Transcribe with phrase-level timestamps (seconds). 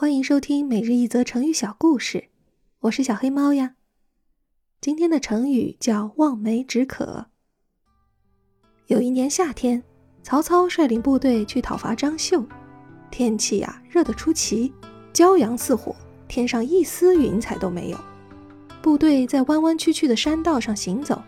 [0.00, 2.30] 欢迎收听每日一则成语小故事，
[2.78, 3.74] 我是小黑猫呀。
[4.80, 7.26] 今天的成语叫望梅止渴。
[8.86, 9.82] 有一年夏天，
[10.22, 12.42] 曹操率领部队去讨伐张绣，
[13.10, 14.72] 天气呀热得出奇，
[15.12, 15.94] 骄阳似火，
[16.26, 17.98] 天上一丝云彩都没有。
[18.80, 21.22] 部队在弯弯曲曲的山道上行走，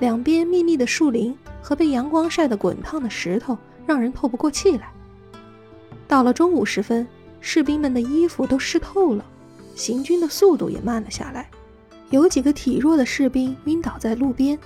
[0.00, 3.56] 两边密密的树林和被阳光晒得滚烫的石头，
[3.86, 4.92] 让人透不过气来。
[6.06, 7.08] 到了中午时分。
[7.42, 9.24] 士兵们的衣服都湿透了，
[9.74, 11.50] 行军的速度也慢了下来。
[12.08, 14.58] 有几个体弱的士兵晕倒在路边。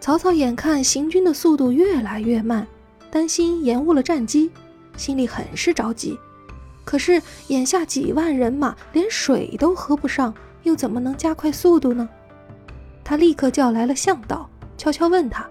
[0.00, 2.66] 曹操眼看行军的速度越来越慢，
[3.10, 4.50] 担心延误了战机，
[4.96, 6.18] 心里很是着急。
[6.84, 12.08] 可是眼下几万人马连水都喝不上，又怎么能加快速度呢？
[13.04, 15.48] 他立刻叫来了向导，悄悄问他：“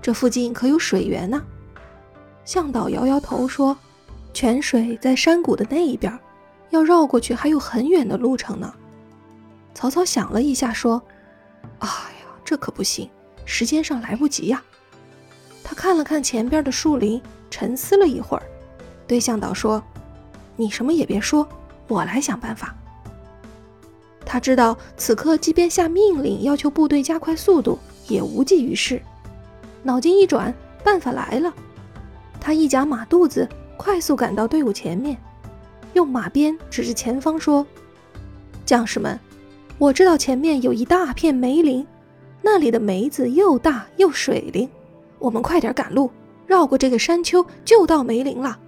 [0.00, 1.42] 这附近可有水源呢？”
[2.46, 3.76] 向导摇摇头说。
[4.40, 6.16] 泉水在山谷的那一边，
[6.70, 8.72] 要绕过去还有很远的路程呢。
[9.74, 11.02] 曹操想了一下，说
[11.80, 13.10] ：“哎呀，这可不行，
[13.44, 14.62] 时间上来不及呀。”
[15.64, 18.44] 他看了看前边的树林，沉思了一会儿，
[19.08, 19.82] 对向导说
[20.54, 21.44] ：“你什么也别说，
[21.88, 22.72] 我来想办法。”
[24.24, 29.02] 他知道此刻即便下命令要求部队加快速度，也无济于事。
[29.82, 31.52] 脑筋一转，办法来了。
[32.40, 33.48] 他一夹马肚子。
[33.78, 35.16] 快速赶到队伍前面，
[35.94, 37.64] 用马鞭指着前方说
[38.66, 39.18] ：“将士们，
[39.78, 41.86] 我知道前面有一大片梅林，
[42.42, 44.68] 那里的梅子又大又水灵，
[45.20, 46.10] 我们快点赶路，
[46.44, 48.58] 绕过这个山丘就到梅林了。”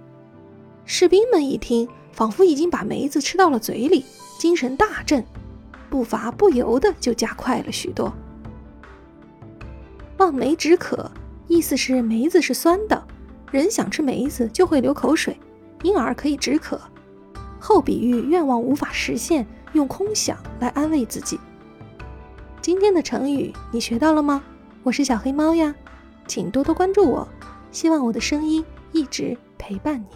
[0.85, 4.05] 士兵们一听，仿佛已经把梅子吃到了嘴里，
[4.39, 5.23] 精神大振，
[5.89, 8.11] 步伐不由得就加快了许多。
[10.17, 11.11] 望梅止渴，
[11.47, 13.03] 意思是梅子是酸的。
[13.51, 15.37] 人想吃梅子就会流口水，
[15.83, 16.79] 因而可以止渴。
[17.59, 21.37] 后比喻愿望无法实现，用空想来安慰自己。
[22.61, 24.41] 今天的成语你学到了吗？
[24.83, 25.75] 我是小黑猫呀，
[26.27, 27.27] 请多多关注我，
[27.73, 28.63] 希望我的声音
[28.93, 30.07] 一直陪伴你。